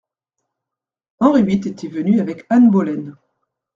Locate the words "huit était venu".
1.43-2.21